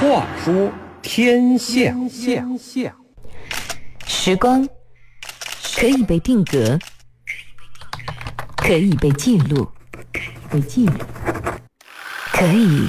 [0.00, 0.72] 话说
[1.02, 2.08] 天象，
[4.06, 4.66] 时光
[5.76, 6.78] 可以被定格，
[8.56, 9.70] 可以被记录，
[10.50, 10.94] 被记录，
[12.32, 12.88] 可以。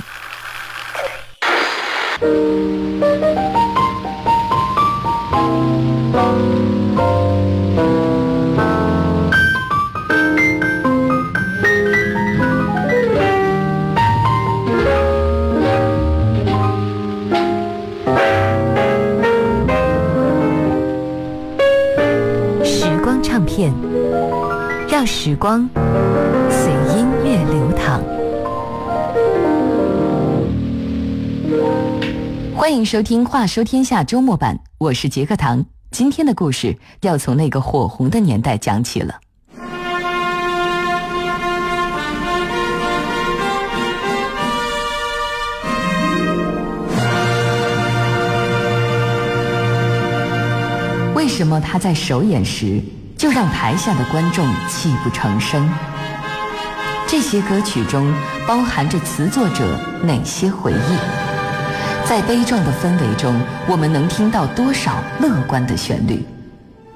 [25.24, 25.70] 时光
[26.50, 28.02] 随音乐流淌。
[32.56, 35.64] 欢迎收听《话说天下》周末版，我是杰克唐。
[35.92, 39.20] 今天的故事要从那个火红的年代讲起了。
[51.14, 52.82] 为什么他在首演时
[53.22, 55.70] 就让台下的观众泣不成声？
[57.06, 58.12] 这些歌曲中
[58.48, 60.98] 包含着词作者哪些回忆？
[62.04, 66.26] 在悲壮的氛围中，我们能听到多少乐观的旋律？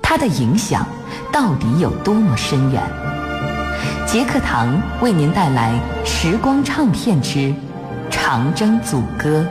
[0.02, 0.84] 它的影响
[1.32, 2.82] 到底有多么深远？
[4.08, 5.74] 杰克唐为您带来
[6.08, 7.54] 《时光唱片之
[8.10, 9.46] 长征组歌》。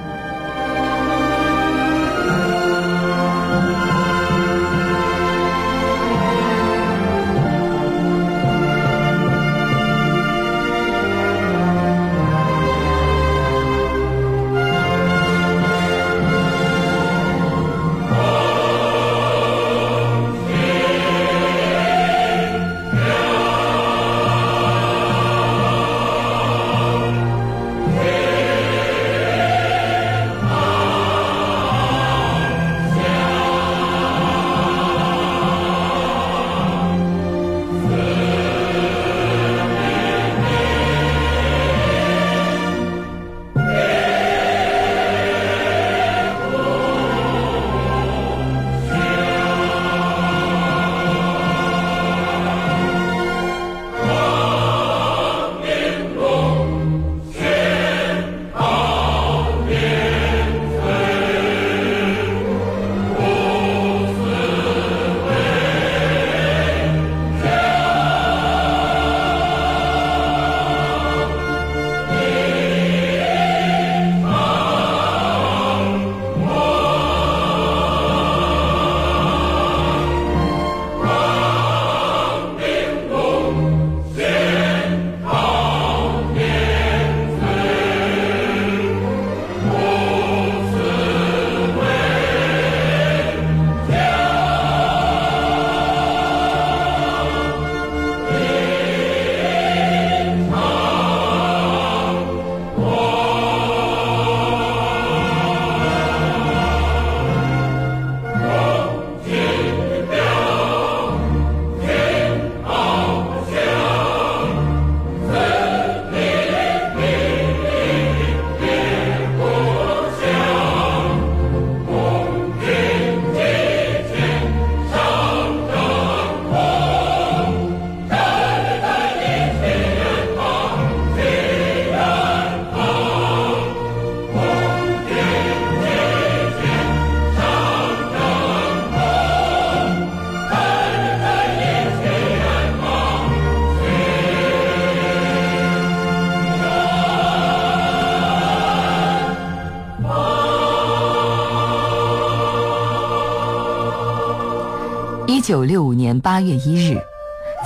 [155.44, 156.98] 九六五年八月一日，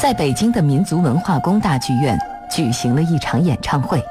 [0.01, 2.19] 在北京的民族文化宫大剧院
[2.51, 4.03] 举行了一场演唱会。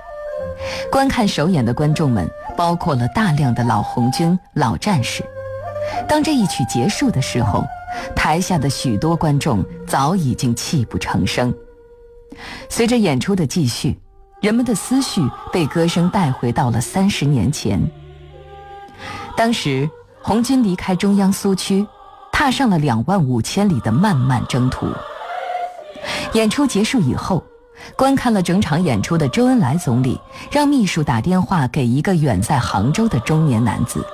[0.90, 5.22] 观看首演的观众们包括了大量的老红军、老战士。
[6.08, 7.62] 当这一曲结束的时候，
[8.16, 11.54] 台下的许多观众早已经泣不成声。
[12.70, 14.00] 随着演出的继续，
[14.42, 15.20] 人们的思绪
[15.52, 17.82] 被歌声带回到了三十年前。
[19.36, 19.90] 当时，
[20.22, 21.86] 红军离开中央苏区。
[22.38, 24.86] 踏上了两万五千里的漫漫征途。
[26.34, 27.44] 演出结束以后，
[27.96, 34.06] 观看了整场演出的周恩来总理让秘书打电话给一个远在杭州的中年男子，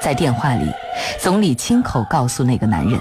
[0.00, 0.72] 在电话里，
[1.20, 2.98] 总理亲口告诉那个男人：“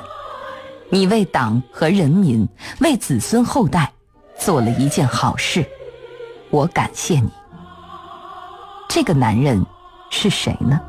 [0.91, 2.45] 你为党和人民、
[2.81, 3.89] 为子孙后代
[4.37, 5.65] 做了一件好事，
[6.49, 7.31] 我感谢你。”
[8.91, 9.65] 这个男人
[10.09, 10.81] 是谁呢？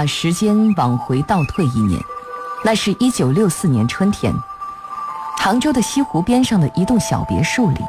[0.00, 2.02] 把时间往回倒退一年，
[2.64, 4.32] 那是一九六四年春天，
[5.36, 7.84] 杭州的西湖边上的一栋小别墅里，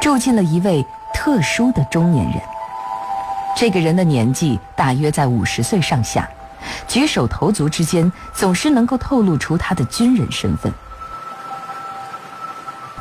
[0.00, 0.82] 住进了一位
[1.12, 2.40] 特殊的中年人。
[3.54, 6.26] 这个人的年纪大约在五十岁上下，
[6.88, 10.72] 举手投足之间总是能够透露出他的军人身份。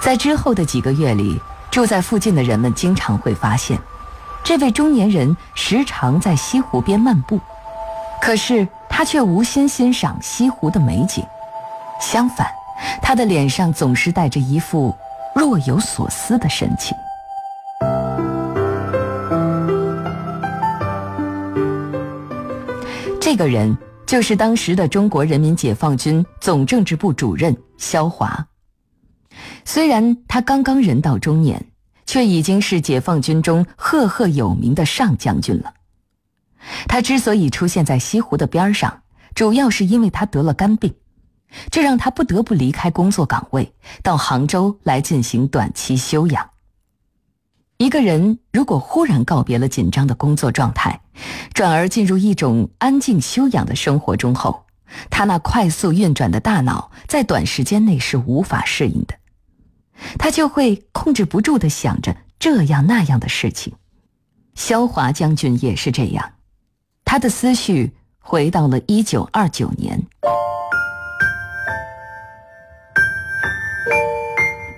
[0.01, 3.80] 在之后的几个月里，住在附近的人们经常会发现，
[4.44, 7.39] 这位中年人时常在西湖边漫步。
[8.22, 11.26] 可是他却无心欣赏西湖的美景，
[12.00, 12.48] 相反，
[13.02, 14.96] 他的脸上总是带着一副
[15.36, 16.96] 若有所思的神情。
[23.20, 23.76] 这个人
[24.06, 28.46] 就是当时的中国人民解放军总政治部主任萧华。
[29.66, 31.66] 虽然他刚刚人到中年，
[32.06, 35.74] 却已经是解放军中赫赫有名的上将军了。
[36.88, 39.02] 他之所以出现在西湖的边上，
[39.34, 40.94] 主要是因为他得了肝病，
[41.69, 43.74] 这让他不得不离开工作岗位，
[44.04, 46.50] 到杭州来进行短期休养。
[47.78, 51.02] 一个人如果忽然告别了紧张的工作状态，
[51.54, 54.68] 转而进入一种安静休养的生活中后，
[55.10, 59.16] 他那快速运转的大脑在短时间内是无法适应的，
[60.19, 63.74] 他就会控制不住地想着这样那样的事情。
[64.54, 66.34] 萧华将军也是这样。
[67.12, 67.92] 他的思绪
[68.22, 70.02] 回到了一九二九年。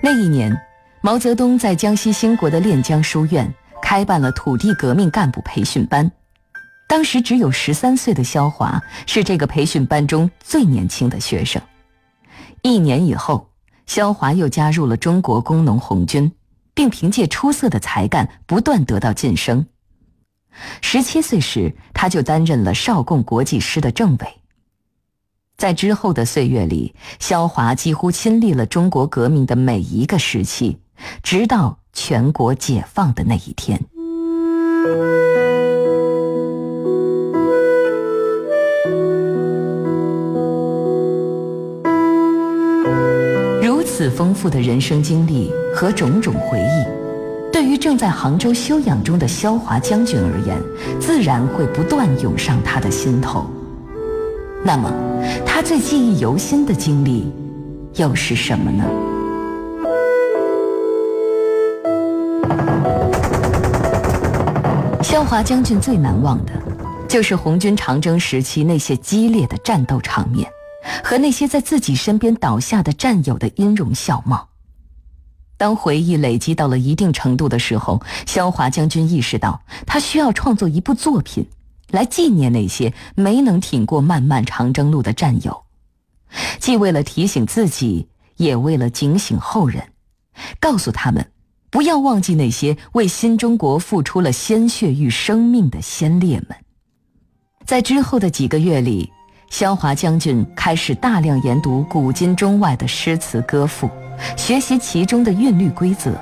[0.02, 0.52] 那一年，
[1.00, 3.48] 毛泽东在江西兴国的练江书院
[3.80, 6.10] 开办了土地革命干部培训班。
[6.88, 11.62] 当时只有十三岁的萧华是这个培训班中最年轻的学生。
[12.62, 13.48] 一年以后，
[13.86, 16.32] 萧华又加入了中国工农红军，
[16.74, 19.64] 并凭借出色的才干不断得到晋升。
[20.80, 24.26] 十七岁时，他就担任了少共国际师的政委。
[25.56, 30.78] 在之后的岁月里，萧华几乎亲历了中国革命的每一个时期，
[31.22, 33.80] 直到全国解放的那一天。
[43.62, 47.03] 如此丰富的人生经历和种种回忆。
[47.74, 50.56] 对正在杭州休养中的萧华将军而言，
[51.00, 53.50] 自然会不断涌上他的心头。
[54.64, 54.88] 那么，
[55.44, 57.32] 他最记忆犹新的经历
[57.96, 58.84] 又是什么呢？
[65.02, 66.52] 萧华将军最难忘的，
[67.08, 70.48] 就是红军长征时期那些激烈的战斗场面，
[71.02, 74.50] 和那些在自己身边倒下的战友的音容笑貌。
[75.64, 81.46] 当回忆累积到了一定程度的时候，萧华将军意识到，他需要创作一部作品，
[81.90, 85.64] 来纪念那些没能挺过漫漫长征路的战友，
[86.58, 89.82] 既为了提醒自己，也为了警醒后人，
[90.60, 91.30] 告诉他们，
[91.70, 96.58] 不要忘记那些为新中国付出了鲜血与生命的先烈们。
[97.64, 99.10] 在之后的几个月里，
[99.48, 103.88] 萧华将军开始大量研读古今中外的诗词歌赋。
[104.36, 106.12] 学习其中的韵律规则，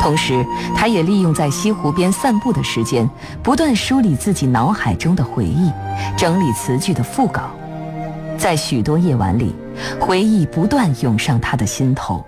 [0.00, 0.44] 同时，
[0.76, 3.08] 他也利用在西湖边散步的时间，
[3.42, 5.70] 不断梳理自己脑海中的回忆，
[6.16, 7.50] 整理词句的副稿。
[8.38, 9.54] 在许多夜晚里，
[10.00, 12.24] 回忆不断涌上他的心头。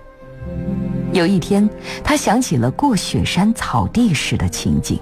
[1.13, 1.69] 有一天，
[2.03, 4.99] 他想起了过雪山草地时的情景。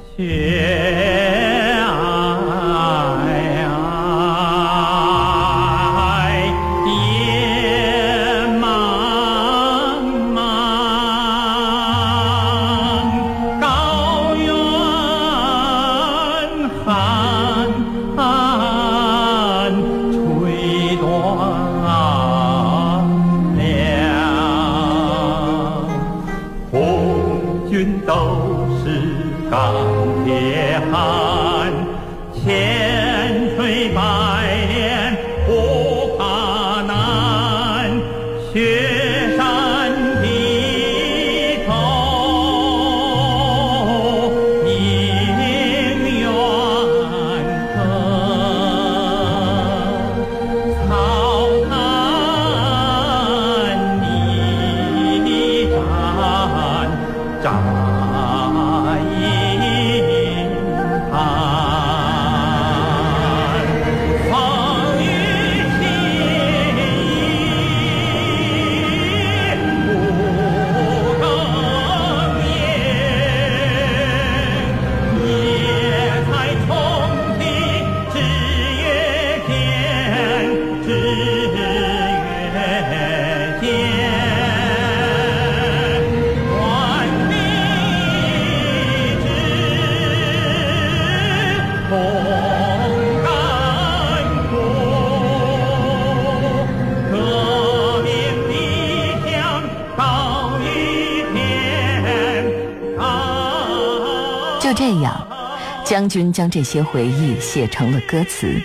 [105.92, 108.58] 将军将这些回忆写成了歌词。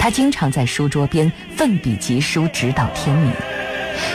[0.00, 3.32] 他经常在书桌边奋笔疾书，直到天明。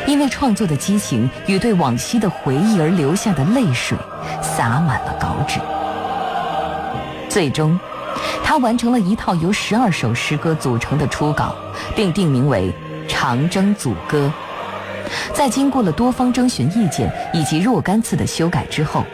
[0.05, 3.97] 因为创作的激情与对往昔的回忆而流下的泪水，
[4.41, 5.61] 洒满了稿纸。
[7.29, 7.79] 最终，
[8.43, 11.55] 他完成了一套由十二首诗歌组成的初稿，
[11.95, 12.69] 并定名为
[13.09, 14.29] 《长征组歌》。
[15.33, 19.05] 在经过了多方征询意见以及若干次的修改之后，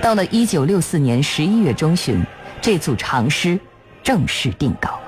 [0.00, 2.24] 到了一九六四年十一月中旬，
[2.68, 3.58] 这组长诗
[4.02, 5.00] 正式定稿。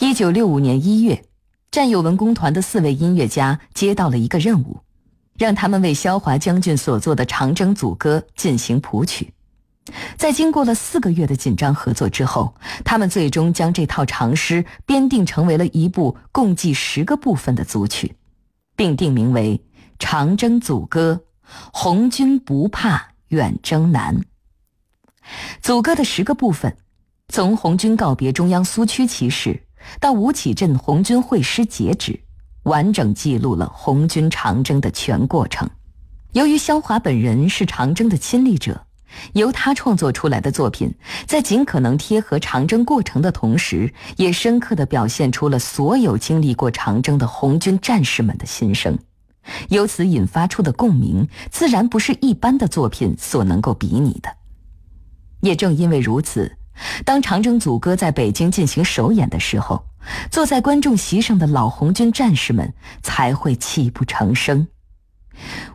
[0.00, 1.22] 一九六五年一月。
[1.70, 4.80] 战友文工团的四位音乐家接到了一个任务，
[5.38, 9.32] 让他们为萧华将军所作的《长征组歌》进行谱曲。
[10.16, 12.52] 在经过了四个月的紧张合作之后，
[12.84, 18.16] 他们最终将这套长诗编定成为了一部共计十个部分的组曲，
[18.74, 19.62] 并定名为
[20.00, 21.20] 《长征组歌》。
[21.72, 24.20] 红军不怕远征难。
[25.62, 26.76] 组歌的十个部分，
[27.28, 29.62] 从红军告别中央苏区起始。
[30.00, 32.18] 到吴起镇红军会师截止，
[32.62, 35.68] 完整记录了红军长征的全过程。
[36.32, 38.86] 由于肖华本人是长征的亲历者，
[39.34, 40.90] 由他创作出来的作品，
[41.26, 48.98] 在尽可能贴合长征过程的同时，也深刻地表现出了所有经历过长征的红军战士们的心声。
[49.68, 54.30] 由此引发出的共鸣，自然不是一般的作品所能够比拟的。
[55.44, 56.56] 也正因为如此。
[57.04, 59.84] 当长征组歌在北京进行首演的时候，
[60.30, 64.66] 坐在观众席上的老红军战士们才会泣不成声。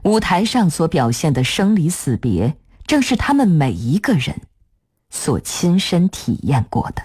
[0.04, 4.42] 舞台上所表现的生离死别，正是他们每一个人
[5.10, 7.04] 所亲身体验过的。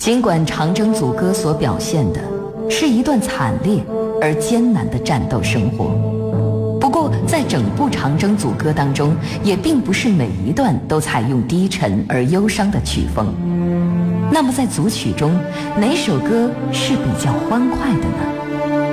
[0.00, 2.20] 尽管长征组歌所表现的
[2.70, 3.84] 是一段惨烈
[4.18, 5.90] 而艰难的战斗生活，
[6.80, 9.14] 不过在整部长征组歌当中，
[9.44, 13.26] 也并不是每一段都采用低沉而忧伤的曲风。
[14.32, 15.38] 那么在组曲中，
[15.76, 18.89] 哪首歌是比较欢快的呢？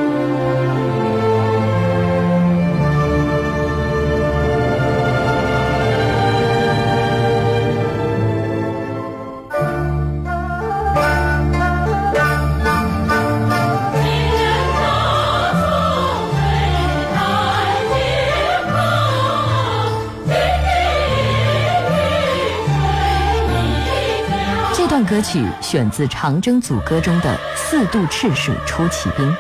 [25.18, 29.36] 歌曲选自《长征组歌》中的“四渡赤水出奇兵”。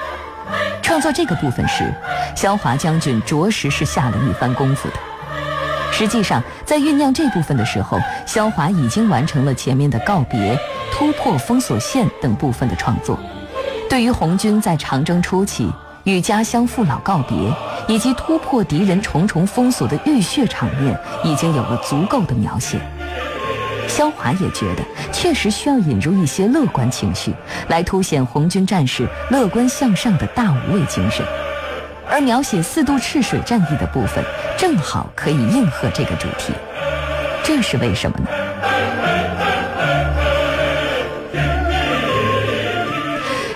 [0.81, 1.93] 创作这个部分时，
[2.35, 4.95] 萧华将军着实是下了一番功夫的。
[5.91, 10.59] 实际上，在酝酿这部分的时候，萧华已经完成了前面的告别、
[10.91, 13.19] 突破封锁线等部分的创作。
[13.87, 15.71] 对于红军在长征初期
[16.05, 17.37] 与家乡父老告别，
[17.87, 22.79] 以及突破敌人重重封锁的浴血场面，已经有了足够的描写。
[23.87, 27.33] 肖华也觉得，确实需要引入一些乐观情绪，
[27.69, 31.25] 来凸显红军战士乐观向上的大无畏精神。
[32.07, 34.23] 而描写四渡赤水战役的部分，
[34.57, 36.53] 正好可以应和这个主题。
[37.43, 38.27] 这是为什么呢？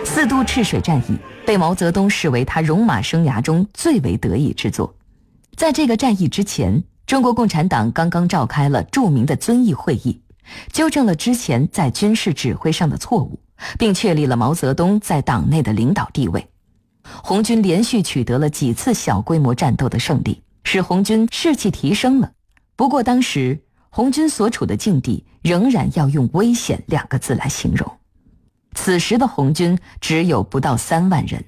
[0.03, 4.93] 四渡赤水战役被毛泽东视为他戎马生涯中最为得意之作。
[5.55, 6.83] 在这个战役之前。
[7.11, 10.21] 中国共产党刚刚召开了著名的遵义会议，
[10.71, 13.37] 纠正了之前在军事指挥上的错误，
[13.77, 16.47] 并确立了毛泽东在党内的领导地位。
[17.03, 22.31] 红军连续取得了几次小规模战斗的胜利，使红军士气提升了。
[22.77, 27.91] 不过，当时红军所处的境地仍然要用“危险”两个字来形容。
[28.73, 31.43] 此时的红军只有不到三万人，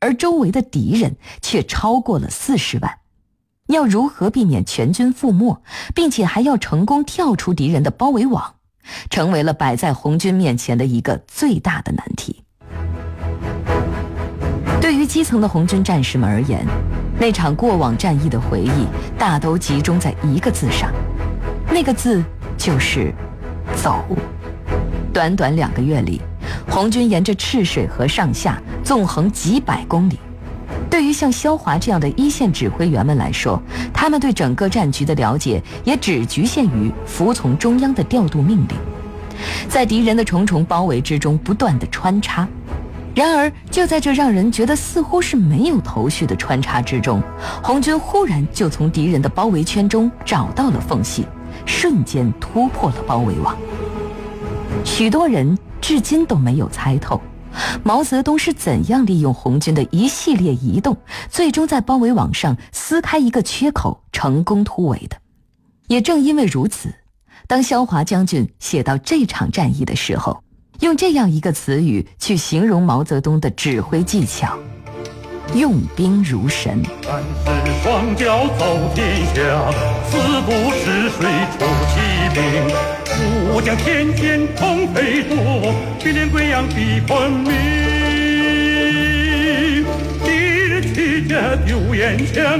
[0.00, 2.97] 而周围的敌人却超过了四十万。
[3.68, 5.62] 要如何避免全军覆没，
[5.94, 8.54] 并且还要成功跳出敌人的包围网，
[9.10, 12.42] 成为了摆在红军面前的一个最大的难题。
[14.80, 16.66] 对于基层的红军战士们而言，
[17.20, 18.86] 那场过往战役的回忆
[19.18, 20.90] 大都集中在一个字上，
[21.70, 22.24] 那个字
[22.56, 23.12] 就是
[23.76, 24.02] “走”。
[25.12, 26.22] 短短两个月里，
[26.70, 30.18] 红军沿着赤水河上下纵横几百公里。
[30.90, 33.60] 对于像肖华这样的一线指挥员们来说，
[33.92, 38.76] 他们对整个战局的了解也只局限于服从中央的调度命令，
[39.68, 42.48] 在敌人的重重包围之中不断的穿插。
[43.14, 47.20] 然而，就在这让人觉得似乎是没有头绪的穿插之中，
[47.62, 51.26] 红军忽然就从敌人的包围圈中找到了缝隙，
[51.66, 53.56] 瞬间突破了包围网。
[54.84, 57.20] 许多人至今都没有猜透，
[57.82, 60.96] 毛泽东是怎样利用红军的一系列移动，
[61.30, 65.16] 最终在包围网上撕开一个缺口，成功突围的。
[65.88, 66.94] 也正因为如此，
[67.46, 70.42] 当萧华将军写到这场战役的时候，
[70.80, 74.58] 用这样一个词语去形容毛泽东的指挥技巧：
[75.54, 76.82] 用兵如神。
[77.02, 77.22] 战
[77.64, 79.70] 士双脚走天下，
[80.10, 83.07] 死不识水出奇兵。
[83.20, 87.52] 武将天天同飞多，训练贵阳比昆明。
[90.94, 92.58] 弃甲丢烟枪，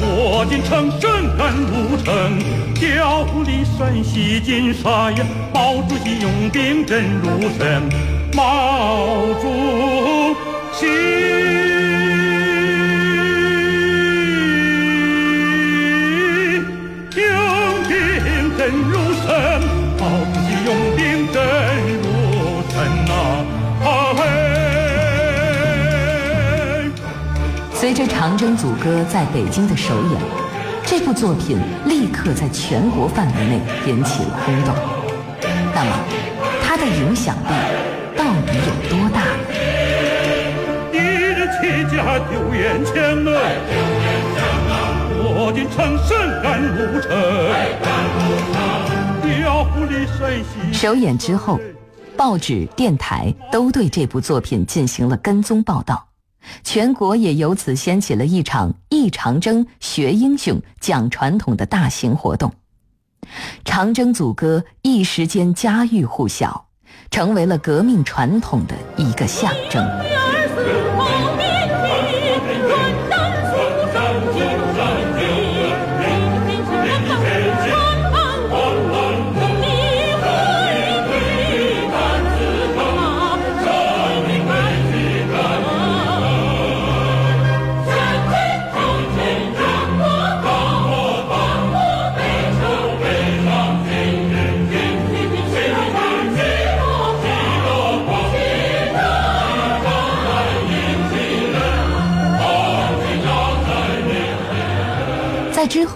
[0.00, 2.38] 我进城深赶路程，
[2.74, 7.82] 调虎离山西金沙呀，毛主席用兵真如神，
[8.34, 9.44] 毛主
[10.72, 10.86] 席
[17.20, 17.28] 用
[17.88, 17.94] 兵
[18.58, 19.26] 真如神，
[27.86, 30.20] 随着《长征组歌》在北京的首演，
[30.84, 34.74] 这部作品立刻在全国范围内引起了轰动。
[35.72, 35.96] 那么，
[36.60, 37.50] 它的影响力
[38.16, 39.38] 到底有多大呢？
[40.92, 42.92] 一日弃甲丢烟枪
[43.32, 43.38] 啊！
[45.22, 47.06] 我进城深赶路程。
[50.72, 51.60] 首演之后，
[52.16, 56.04] 报纸、电台都对这部作品进行了跟踪报道。
[56.62, 62.50] 全国也由此掀起了一场忆长征、学英雄、讲传统的大型活动，
[63.64, 66.66] 《长征组歌》一时间家喻户晓，
[67.10, 69.86] 成为了革命传统的一个象征。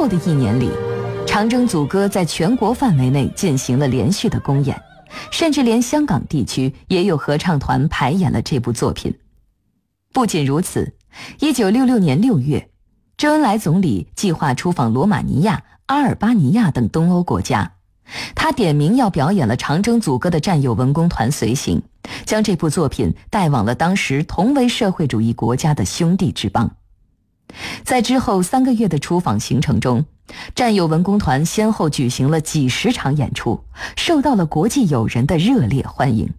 [0.01, 0.71] 后的一年里，
[1.27, 4.81] 《长征组歌》在全国范围内进行了连续的公演，
[5.31, 9.15] 甚至连香港地区也有合唱团排演了这部作品。
[10.15, 10.95] 不仅如此
[11.41, 12.71] ，1966年6月，
[13.19, 17.73] 周恩来总理计划出访罗马尼亚、阿尔巴尼亚等东欧国家，
[18.35, 21.83] 他点名要表演了《长征组歌》的战友文工团随行，
[22.25, 26.75] 将这部作品带往了当时同为社会主义国家的兄弟之邦。
[27.85, 30.05] 在之后三个月的出访行程中，
[30.55, 33.65] 战友文工团先后举行了几十场演出，
[33.97, 36.31] 受到了国际友人的热烈欢迎。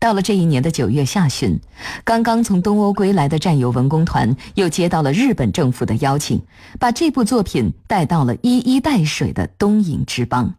[0.00, 1.58] 到了这一年的九月下旬，
[2.04, 6.40] 刚刚从东欧归来的战友文工团又接到了日本政府的邀请，
[6.78, 10.54] 把这部作品带到了一衣带水的东瀛之邦。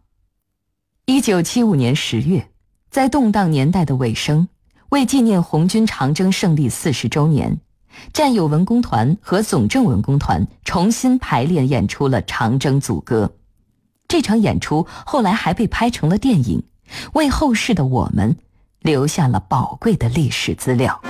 [1.06, 2.50] 一九七五年十月，
[2.90, 4.46] 在动荡年代的尾声，
[4.90, 7.60] 为纪念红军长征胜利四十周年。
[8.12, 13.32] 战友文工团和总政文工团重新排练演出了《长征组歌》，
[14.08, 16.62] 这场演出后来还被拍成了电影，
[17.12, 18.36] 为后世的我们
[18.80, 21.00] 留下了宝贵的历史资料。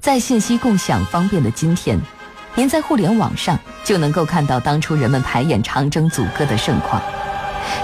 [0.00, 1.98] 在信息共享方便的今天。
[2.54, 7.00] 您在互联网上就能够看到当初人们排演《长征组歌》的盛况。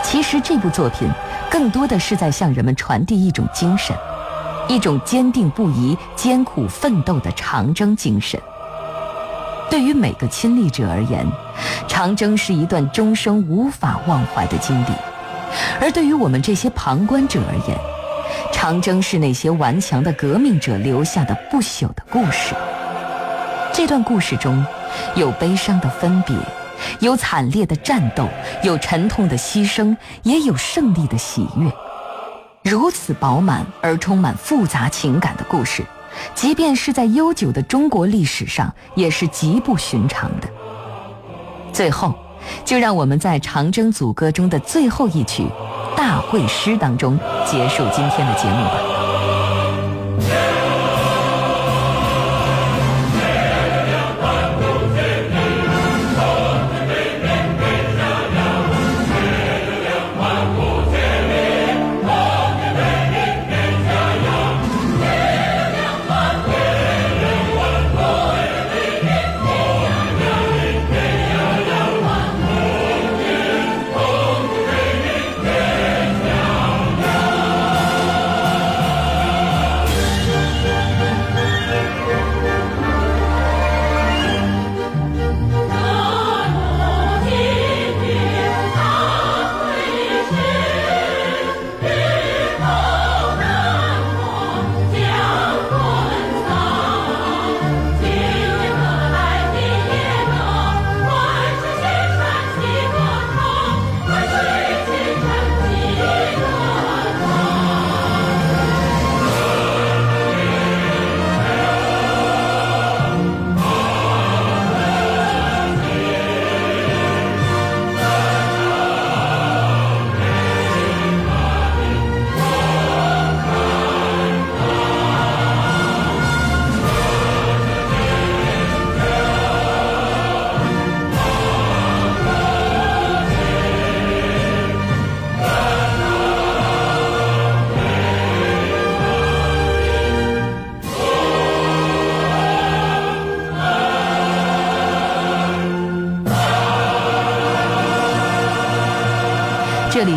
[0.02, 1.08] 其实这部作品
[1.50, 3.96] 更多的是在向人们传递一种精神，
[4.68, 8.38] 一种坚定不移、艰苦奋斗的长征精神。
[9.70, 11.26] 对于每个亲历者而言，
[11.86, 14.92] 长征是一段终生无法忘怀的经历；
[15.80, 17.78] 而对于我们这些旁观者而言，
[18.52, 22.54] 长征是那些顽强的革命者留下的不朽的故事。
[23.78, 24.66] 这段故事中，
[25.14, 26.34] 有悲伤的分别，
[26.98, 28.26] 有惨烈的战斗，
[28.64, 31.70] 有沉痛的牺牲，也有胜利的喜悦。
[32.64, 35.84] 如此饱满而充满复杂情感的故事，
[36.34, 40.48] 即便是在悠久的中国历史上，也是极不寻常的。
[41.72, 42.12] 最后，
[42.64, 45.44] 就让我们在《长征组歌》中的最后一曲
[45.96, 48.87] 《大会师》当中结束今天的节目吧。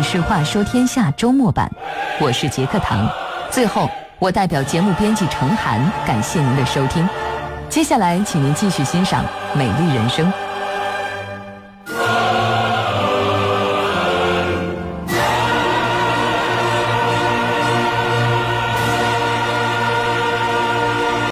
[0.02, 1.70] 是《话说天下》周末版，
[2.18, 3.08] 我是杰克唐。
[3.50, 3.88] 最后，
[4.18, 7.08] 我代表节目编辑程涵，感谢您的收听。
[7.68, 9.24] 接下来，请您继续欣赏
[9.56, 10.26] 《美丽人生》。